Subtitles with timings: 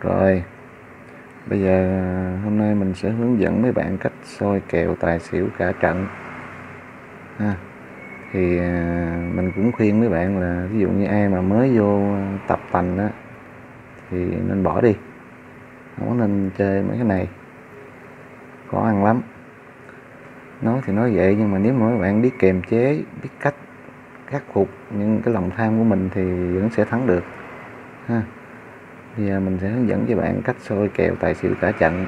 [0.00, 0.44] Rồi,
[1.50, 5.18] Bây giờ ờ, hôm nay mình sẽ hướng dẫn mấy bạn cách soi kèo tài
[5.18, 6.06] xỉu cả trận.
[7.36, 7.54] Ha.
[8.32, 8.64] Thì ờ,
[9.34, 12.16] mình cũng khuyên mấy bạn là ví dụ như ai mà mới vô
[12.46, 13.10] tập tành á,
[14.10, 14.94] Thì nên bỏ đi.
[15.98, 17.28] Không nên chơi mấy cái này.
[18.70, 19.20] Khó ăn lắm.
[20.62, 23.54] Nói thì nói vậy nhưng mà nếu mà mấy bạn biết kiềm chế, Biết cách
[24.26, 26.22] khắc phục những cái lòng tham của mình thì
[26.52, 27.24] vẫn sẽ thắng được.
[28.06, 28.22] Ha
[29.18, 31.72] bây giờ à, mình sẽ hướng dẫn cho bạn cách sôi kèo tài xỉu cả
[31.72, 32.06] trận.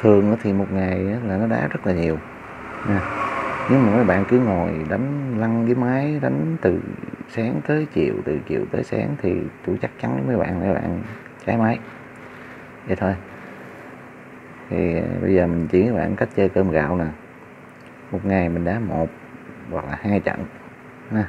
[0.00, 2.18] Thường thì một ngày là nó đá rất là nhiều.
[2.88, 3.00] Nha.
[3.70, 6.80] Nếu mà mấy bạn cứ ngồi đánh lăn với máy, đánh từ
[7.28, 9.34] sáng tới chiều, từ chiều tới sáng thì
[9.66, 11.02] tôi chắc chắn với mấy bạn mấy bạn
[11.46, 11.78] trái máy.
[12.86, 13.14] Vậy thôi.
[14.70, 17.06] Thì à, bây giờ mình chỉ các bạn cách chơi cơm gạo nè.
[18.12, 19.08] Một ngày mình đá một
[19.70, 20.44] hoặc là hai trận.
[21.12, 21.24] Ha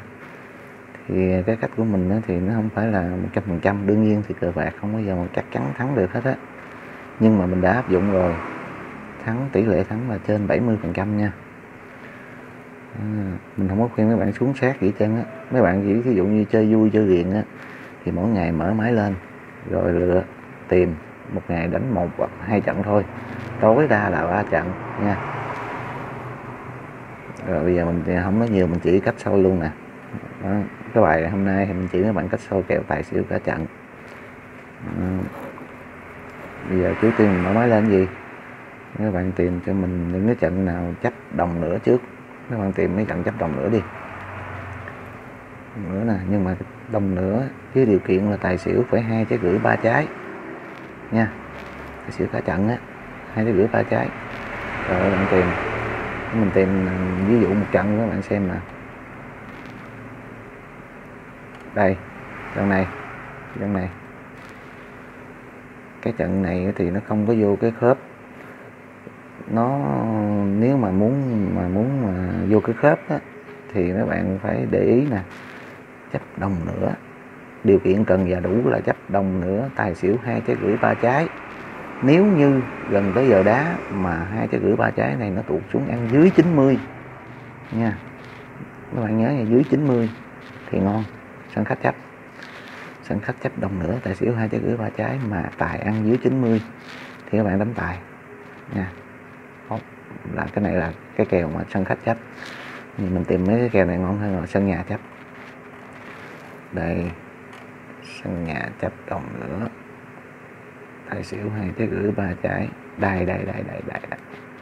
[1.08, 3.88] thì cái cách của mình đó thì nó không phải là một trăm phần trăm.
[3.88, 6.36] Đương nhiên thì cờ bạc không bao giờ mà chắc chắn thắng được hết á.
[7.20, 8.34] Nhưng mà mình đã áp dụng rồi.
[9.26, 11.32] Thắng tỷ lệ thắng là trên 70 phần trăm nha.
[13.00, 13.06] À,
[13.58, 15.24] mình không có khuyên mấy bạn xuống sát gì chân á.
[15.52, 17.44] Mấy bạn chỉ ví dụ như chơi vui chơi ghiền á
[18.06, 19.16] thì mỗi ngày mở máy lên
[19.70, 20.24] rồi lựa
[20.68, 20.96] tìm
[21.34, 23.06] một ngày đánh một hoặc hai trận thôi.
[23.60, 24.72] Tối đa là ba trận
[25.04, 25.18] nha.
[27.48, 29.70] Rồi bây giờ mình không nói nhiều mình chỉ cách sau luôn nè
[30.44, 30.50] đó.
[30.94, 33.40] cái bài hôm nay thì mình chỉ các bạn cách sâu kèo tài xỉu cả
[33.44, 33.66] trận.
[36.70, 38.08] Bây giờ trước tiên mình mở máy lên gì?
[39.00, 42.02] Các bạn tìm cho mình những cái trận nào chấp đồng nữa trước.
[42.50, 43.82] Các bạn tìm mấy trận chấp đồng nữa đi.
[45.90, 46.56] Nữa nè, nhưng mà
[46.92, 50.08] đồng nữa với điều kiện là tài xỉu phải hai trái gửi ba trái.
[51.12, 51.28] Nha,
[52.02, 52.78] tài xỉu cả trận á,
[53.34, 54.10] hai trái gửi ba trái.
[54.90, 55.46] Rồi các bạn tìm,
[56.34, 56.94] mình tìm à,
[57.28, 58.56] ví dụ một trận các bạn xem nè
[61.74, 61.96] đây
[62.56, 62.88] trận này
[63.60, 63.90] trận này.
[66.02, 67.98] Cái trận này thì nó không có vô cái khớp.
[69.52, 69.80] Nó
[70.60, 73.20] nếu mà muốn mà muốn mà vô cái khớp á,
[73.74, 75.22] thì mấy bạn phải để ý nè
[76.14, 76.94] chấp đồng nữa.
[77.64, 80.94] Điều kiện cần và đủ là chấp đồng nữa tài xỉu hai trái gửi ba
[80.94, 81.28] trái.
[82.02, 85.62] Nếu như gần tới giờ đá mà hai trái gửi ba trái này nó tụt
[85.74, 86.78] xuống ăn dưới 90
[87.72, 87.98] nha.
[88.96, 90.10] Các bạn nhớ nha dưới 90
[90.70, 91.04] thì ngon
[91.56, 91.96] sân khách chấp.
[93.04, 96.06] Sân khách chấp đồng nữa tài xỉu hai trái gửi ba trái mà tài ăn
[96.06, 96.62] dưới 90
[97.26, 98.00] thì các bạn đánh tài.
[98.76, 98.92] Nha.
[99.70, 99.80] Không,
[100.34, 102.18] là cái này là cái kèo mà sân khách chấp.
[102.98, 105.00] Thì mình tìm mấy cái kèo này ngon hơn là sân nhà chấp.
[106.72, 107.12] Đây.
[108.24, 109.68] Sân nhà chấp đồng nữa
[111.10, 112.68] tài xỉu hai trái gửi ba trái.
[112.98, 114.20] Đây đây đây đây đây, đây.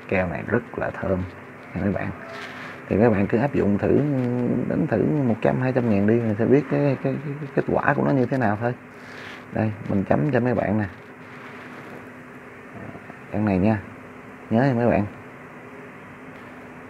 [0.07, 1.23] kèo này rất là thơm
[1.75, 2.09] nha mấy bạn
[2.89, 3.97] thì các bạn cứ áp dụng thử
[4.69, 7.94] đánh thử 100 200 ngàn đi rồi sẽ biết cái, cái, cái, cái kết quả
[7.94, 8.73] của nó như thế nào thôi.
[9.53, 10.85] Đây mình chấm cho mấy bạn nè.
[12.75, 12.85] À,
[13.31, 13.81] trận này nha.
[14.49, 15.05] Nhớ nha mấy bạn.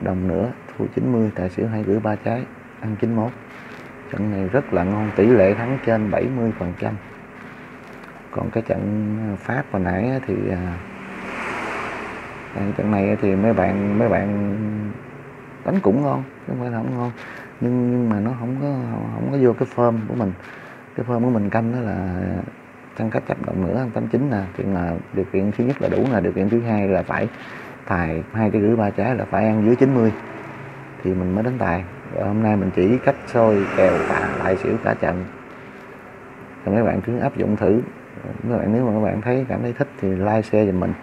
[0.01, 2.43] Đồng nữa thua 90 tài xỉu hai gửi ba trái
[2.81, 3.31] ăn 91
[4.11, 6.93] trận này rất là ngon tỷ lệ thắng trên 70 phần trăm.
[8.31, 10.77] Còn cái trận pháp hồi nãy thì à,
[12.55, 14.55] à, trận này thì mấy bạn mấy bạn
[15.71, 17.11] đánh cũng ngon không phải là không ngon.
[17.61, 18.67] Nhưng nhưng mà nó không có
[19.15, 20.31] không có vô cái form của mình.
[20.95, 22.21] Cái form của mình canh đó là
[22.97, 24.41] tăng cách chấp động nữa tám chín nè.
[24.57, 27.27] Thì là điều kiện thứ nhất là đủ là điều kiện thứ hai là phải
[27.87, 30.11] tài hai cái rưỡi ba trái là phải ăn dưới 90
[31.03, 31.83] thì mình mới đánh tài.
[32.13, 35.25] Và hôm nay mình chỉ cách sôi kèo cả lại xỉu cả trận.
[36.65, 37.81] Thì mấy bạn cứ áp dụng thử.
[38.49, 40.93] Các bạn, nếu mà các bạn thấy, cảm thấy thích thì like, share giùm mình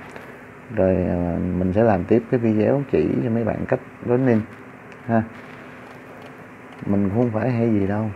[0.75, 4.41] rồi à, mình sẽ làm tiếp cái video chỉ cho mấy bạn cách running
[5.07, 5.23] ha.
[6.87, 8.11] Mình không phải hay gì đâu,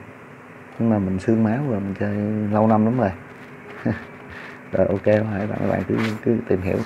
[0.78, 2.16] nhưng mà mình xương máu rồi, mình chơi
[2.52, 3.10] lâu năm lắm rồi.
[4.72, 6.78] Rồi, ok các bạn các bạn cứ cứ tìm hiểu.